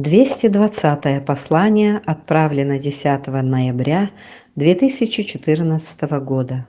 220 0.00 1.24
послание 1.24 2.00
отправлено 2.06 2.78
10 2.78 3.26
ноября 3.26 4.10
2014 4.54 6.00
года. 6.22 6.68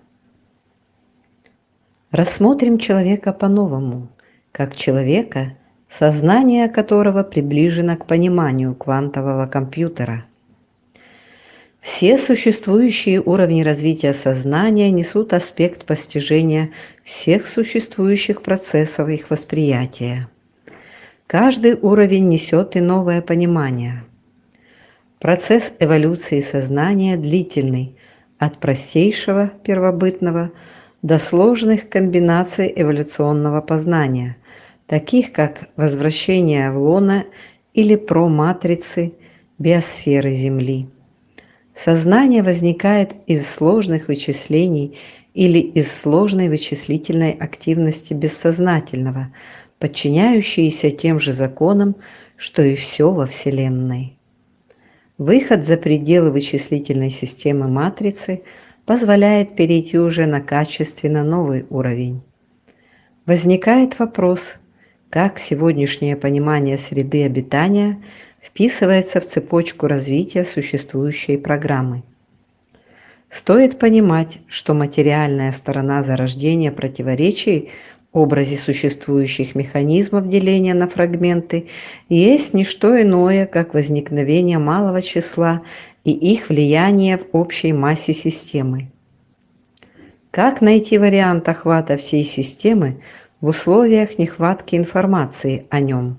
Рассмотрим 2.10 2.80
человека 2.80 3.32
по-новому, 3.32 4.08
как 4.52 4.76
человека, 4.76 5.54
сознание 5.88 6.70
которого 6.70 7.22
приближено 7.22 7.98
к 7.98 8.08
пониманию 8.08 8.74
квантового 8.74 9.46
компьютера. 9.46 10.26
Все 11.82 12.18
существующие 12.18 13.22
уровни 13.22 13.62
развития 13.62 14.16
сознания 14.16 14.90
несут 14.90 15.34
аспект 15.34 15.86
постижения 15.86 16.72
всех 17.04 17.46
существующих 17.46 18.42
процессов 18.42 19.08
их 19.08 19.30
восприятия. 19.30 20.28
Каждый 21.30 21.76
уровень 21.76 22.28
несет 22.28 22.76
и 22.76 22.82
новое 22.82 23.22
понимание. 23.22 24.04
Процесс 25.20 25.72
эволюции 25.80 26.40
сознания 26.40 27.18
длительный, 27.18 27.96
от 28.40 28.60
простейшего 28.60 29.52
первобытного 29.64 30.52
до 31.04 31.20
сложных 31.20 31.88
комбинаций 31.88 32.74
эволюционного 32.76 33.62
познания, 33.62 34.38
таких 34.88 35.32
как 35.32 35.70
возвращение 35.76 36.72
в 36.72 36.80
лоно 36.80 37.26
или 37.76 37.96
проматрицы 37.96 39.14
биосферы 39.60 40.34
Земли. 40.34 40.88
Сознание 41.76 42.42
возникает 42.42 43.12
из 43.28 43.48
сложных 43.48 44.08
вычислений 44.08 44.98
или 45.36 45.60
из 45.60 45.92
сложной 45.92 46.50
вычислительной 46.50 47.34
активности 47.34 48.16
бессознательного– 48.16 49.32
подчиняющиеся 49.80 50.92
тем 50.92 51.20
же 51.20 51.32
законам, 51.32 51.96
что 52.36 52.62
и 52.62 52.76
все 52.76 53.12
во 53.12 53.26
Вселенной. 53.26 54.18
Выход 55.18 55.66
за 55.66 55.78
пределы 55.78 56.32
вычислительной 56.32 57.10
системы 57.10 57.68
матрицы 57.68 58.44
позволяет 58.86 59.56
перейти 59.56 59.98
уже 59.98 60.26
на 60.26 60.42
качественно 60.42 61.24
новый 61.24 61.66
уровень. 61.70 62.22
Возникает 63.26 64.00
вопрос, 64.00 64.56
как 65.10 65.40
сегодняшнее 65.40 66.16
понимание 66.16 66.78
среды 66.78 67.24
обитания 67.24 68.02
вписывается 68.42 69.20
в 69.20 69.26
цепочку 69.28 69.88
развития 69.88 70.46
существующей 70.46 71.38
программы. 71.38 72.04
Стоит 73.30 73.78
понимать, 73.78 74.40
что 74.48 74.74
материальная 74.74 75.52
сторона 75.52 76.02
зарождения 76.02 76.72
противоречий– 76.72 77.70
образе 78.12 78.58
существующих 78.58 79.56
механизмов 79.56 80.28
деления 80.28 80.74
на 80.74 80.88
фрагменты 80.88 81.68
есть 82.10 82.54
не 82.54 82.64
что 82.64 83.00
иное, 83.00 83.46
как 83.46 83.74
возникновение 83.74 84.58
малого 84.58 85.02
числа 85.02 85.62
и 86.04 86.12
их 86.12 86.50
влияние 86.50 87.18
в 87.18 87.26
общей 87.34 87.72
массе 87.72 88.14
системы. 88.14 88.92
Как 90.32 90.62
найти 90.62 90.98
вариант 90.98 91.48
охвата 91.50 91.98
всей 91.98 92.24
системы 92.24 93.02
в 93.42 93.48
условиях 93.48 94.18
нехватки 94.18 94.76
информации 94.76 95.66
о 95.70 95.80
нем? 95.80 96.18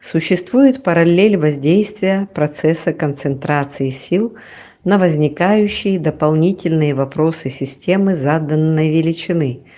Существует 0.00 0.82
параллель 0.82 1.36
воздействия 1.36 2.28
процесса 2.34 2.92
концентрации 2.92 3.88
сил 3.88 4.36
на 4.84 4.98
возникающие 4.98 5.98
дополнительные 5.98 6.94
вопросы 6.94 7.48
системы 7.48 8.14
заданной 8.14 8.90
величины– 8.90 9.60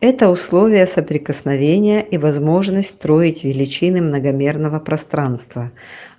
это 0.00 0.28
условие 0.28 0.86
соприкосновения 0.86 2.02
и 2.02 2.18
возможность 2.18 2.90
строить 2.90 3.44
величины 3.44 4.02
многомерного 4.02 4.78
пространства, 4.78 5.72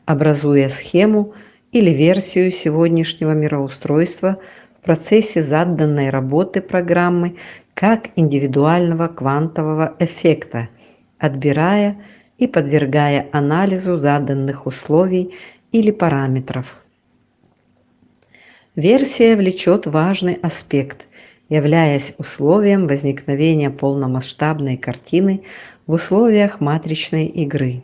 образуя 0.06 0.67
схему 0.69 1.34
или 1.72 1.92
версию 1.92 2.50
сегодняшнего 2.50 3.34
мироустройства 3.34 4.40
в 4.79 4.85
процессе 4.85 5.44
заданной 5.44 6.09
работы 6.09 6.62
программы 6.62 7.38
как 7.75 8.09
индивидуального 8.16 9.07
квантового 9.09 9.96
эффекта, 10.00 10.69
отбирая 11.19 11.97
и 12.40 12.47
подвергая 12.47 13.28
анализу 13.31 13.97
заданных 13.97 14.66
условий 14.66 15.35
или 15.72 15.91
параметров. 15.91 16.78
Версия 18.75 19.35
влечет 19.35 19.85
важный 19.85 20.34
аспект– 20.41 21.06
являясь 21.50 22.13
условием 22.18 22.88
возникновения 22.88 23.69
полномасштабной 23.69 24.78
картины 24.78 25.44
в 25.85 25.94
условиях 25.94 26.59
матричной 26.59 27.25
игры. 27.25 27.84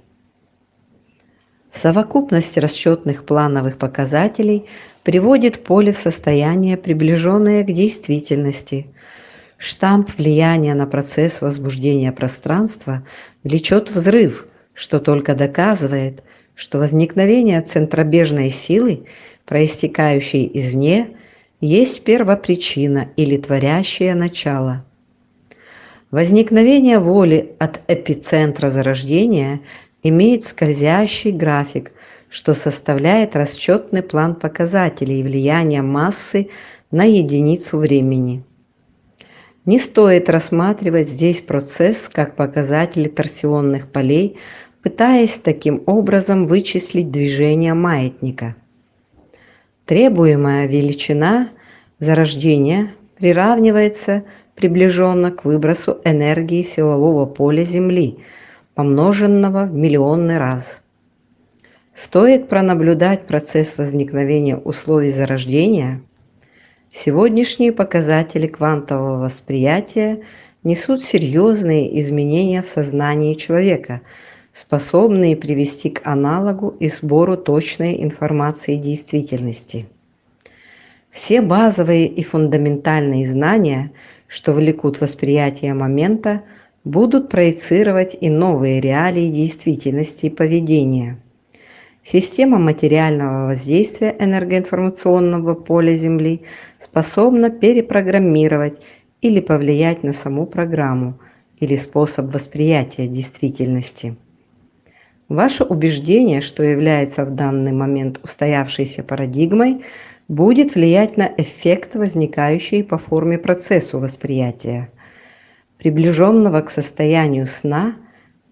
Совокупность 1.71 2.57
расчетных 2.57 3.25
плановых 3.25 3.77
показателей 3.77 4.65
приводит 5.03 5.63
поле 5.63 5.91
в 5.91 5.97
состояние, 5.97 6.77
приближенное 6.77 7.63
к 7.63 7.73
действительности. 7.73 8.87
Штамп 9.57 10.09
влияния 10.17 10.75
на 10.75 10.85
процесс 10.85 11.41
возбуждения 11.41 12.11
пространства 12.11 13.05
влечет 13.43 13.89
взрыв, 13.89 14.45
что 14.73 14.99
только 14.99 15.35
доказывает, 15.35 16.23
что 16.53 16.77
возникновение 16.77 17.61
центробежной 17.61 18.49
силы, 18.49 19.05
проистекающей 19.45 20.49
извне, 20.53 21.17
есть 21.63 22.03
первопричина 22.03 23.11
или 23.15 23.37
творящее 23.37 24.15
начало. 24.15 24.83
Возникновение 26.11 26.99
воли 26.99 27.55
от 27.57 27.79
эпицентра 27.87 28.69
зарождения 28.69 29.61
имеет 30.03 30.43
скользящий 30.43 31.31
график, 31.31 31.93
что 32.29 32.53
составляет 32.53 33.37
расчетный 33.37 34.03
план 34.03 34.35
показателей 34.35 35.23
влияния 35.23 35.81
массы 35.81 36.49
на 36.91 37.05
единицу 37.05 37.77
времени. 37.77 38.43
Не 39.65 39.79
стоит 39.79 40.29
рассматривать 40.29 41.07
здесь 41.07 41.39
процесс 41.39 42.09
как 42.11 42.35
показатели 42.35 43.07
торсионных 43.07 43.89
полей, 43.89 44.37
пытаясь 44.81 45.39
таким 45.41 45.81
образом 45.85 46.45
вычислить 46.45 47.09
движение 47.09 47.73
маятника– 47.73 48.57
Требуемая 49.85 50.65
величина 50.65 51.49
зарождения 51.99 52.91
приравнивается 53.17 54.23
приближенно 54.55 55.29
к 55.31 55.43
выбросу 55.43 55.99
энергии 56.05 56.61
силового 56.61 57.25
поля 57.25 57.63
Земли, 57.63 58.19
помноженного 58.75 59.65
в 59.65 59.73
миллионный 59.73 60.37
раз. 60.37 60.81
Стоит 61.93 62.47
пронаблюдать 62.47 63.27
процесс 63.27 63.77
возникновения 63.77 64.55
условий 64.55 65.09
зарождения, 65.09 66.01
сегодняшние 66.89 67.73
показатели 67.73 68.47
квантового 68.47 69.23
восприятия 69.23 70.21
несут 70.63 71.03
серьезные 71.03 71.99
изменения 71.99 72.61
в 72.61 72.67
сознании 72.67 73.33
человека– 73.33 73.99
способные 74.53 75.35
привести 75.35 75.89
к 75.89 76.01
аналогу 76.05 76.69
и 76.79 76.87
сбору 76.87 77.35
точной 77.35 78.03
информации 78.03 78.75
действительности. 78.75 79.87
Все 81.09 81.41
базовые 81.41 82.07
и 82.07 82.23
фундаментальные 82.23 83.25
знания, 83.25 83.91
что 84.27 84.53
влекут 84.53 85.01
восприятие 85.01 85.73
момента, 85.73 86.43
будут 86.83 87.29
проецировать 87.29 88.15
и 88.19 88.29
новые 88.29 88.79
реалии 88.79 89.29
действительности 89.31 90.27
и 90.27 90.29
поведения. 90.29 91.19
Система 92.03 92.59
материального 92.59 93.47
воздействия 93.47 94.15
энергоинформационного 94.19 95.53
поля 95.53 95.95
Земли 95.95 96.41
способна 96.77 97.49
перепрограммировать 97.49 98.81
или 99.21 99.39
повлиять 99.39 100.03
на 100.03 100.11
саму 100.11 100.45
программу 100.45 101.17
или 101.59 101.77
способ 101.77 102.33
восприятия 102.33 103.07
действительности. 103.07 104.17
Ваше 105.33 105.63
убеждение, 105.63 106.41
что 106.41 106.61
является 106.61 107.25
в 107.25 107.33
данный 107.33 107.71
момент 107.71 108.19
устоявшейся 108.23 109.01
парадигмой, 109.01 109.83
будет 110.27 110.75
влиять 110.75 111.17
на 111.17 111.27
эффект, 111.37 111.95
возникающий 111.95 112.83
по 112.83 112.99
форме 112.99 113.39
процессу 113.39 113.97
восприятия, 113.97 114.91
приближенного 115.79 116.61
к 116.61 116.69
состоянию 116.69 117.47
сна 117.47 117.95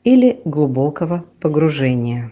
или 0.04 0.40
глубокого 0.44 1.24
погружения. 1.40 2.32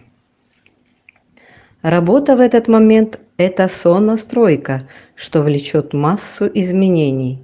Работа 1.83 2.35
в 2.35 2.39
этот 2.39 2.67
момент– 2.67 3.19
это 3.37 3.67
сонастройка, 3.67 4.89
что 5.13 5.43
влечет 5.43 5.93
массу 5.93 6.49
изменений. 6.51 7.43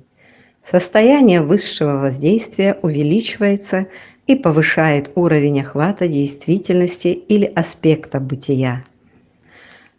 Состояние 0.63 1.43
высшего 1.43 1.99
воздействия 1.99 2.79
увеличивается 2.81 3.89
и 4.27 4.35
повышает 4.35 5.11
уровень 5.15 5.61
охвата 5.61 6.07
действительности 6.07 7.07
или 7.09 7.45
аспекта 7.45 8.19
бытия. 8.19 8.83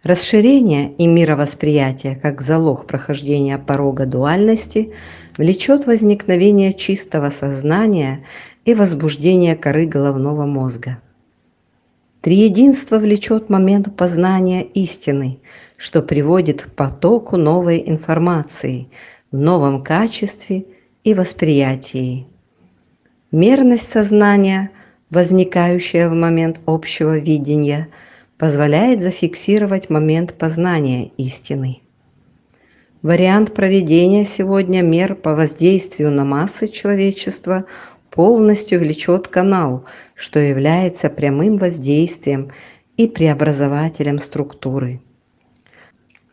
Расширение 0.03 0.93
и 0.93 1.07
мировосприятие 1.07 2.17
как 2.17 2.41
залог 2.41 2.87
прохождения 2.87 3.59
порога 3.59 4.07
дуальности 4.07 4.93
влечет 5.37 5.87
возникновение 5.87 6.75
чистого 6.75 7.31
сознания 7.31 8.25
и 8.65 8.75
возбуждение 8.75 9.57
коры 9.57 9.87
головного 9.87 10.45
мозга. 10.45 10.99
Триединство 12.21 12.99
влечет 12.99 13.49
момент 13.51 13.97
познания 13.97 14.63
истины, 14.63 15.39
что 15.77 16.03
приводит 16.03 16.63
к 16.63 16.71
потоку 16.73 17.37
новой 17.37 17.83
информации 17.87 18.89
в 19.31 19.37
новом 19.37 19.83
качестве 19.83 20.67
и 21.05 21.15
восприятии. 21.15 22.27
Мерность 23.33 23.91
сознания, 23.91 24.71
возникающая 25.11 26.09
в 26.09 26.15
момент 26.15 26.61
общего 26.65 27.19
видения, 27.19 27.89
позволяет 28.39 29.01
зафиксировать 29.01 29.91
момент 29.91 30.35
познания 30.35 31.11
истины. 31.17 31.81
Вариант 33.03 33.53
проведения 33.53 34.25
сегодня 34.25 34.83
мер 34.83 35.17
по 35.17 35.35
воздействию 35.35 36.13
на 36.13 36.25
массы 36.25 36.69
человечества 36.69 37.65
полностью 38.11 38.79
влечет 38.79 39.27
канал, 39.27 39.85
что 40.15 40.39
является 40.39 41.11
прямым 41.11 41.59
воздействием 41.59 42.53
и 42.97 43.09
преобразователем 43.09 44.21
структуры. 44.21 45.01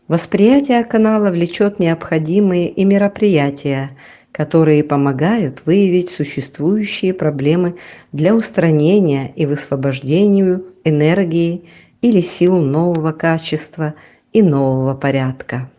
Восприятие 0.07 0.83
канала 0.83 1.31
влечет 1.31 1.79
необходимые 1.79 2.69
и 2.69 2.85
мероприятия, 2.85 3.97
которые 4.33 4.83
помогают 4.83 5.65
выявить 5.65 6.09
существующие 6.09 7.13
проблемы 7.13 7.77
для 8.11 8.35
устранения 8.35 9.31
и 9.35 9.45
высвобождению 9.45 10.65
энергии 10.83 11.69
или 12.01 12.19
сил 12.19 12.57
нового 12.59 13.11
качества 13.11 13.93
и 14.33 14.41
нового 14.41 14.95
порядка. 14.95 15.69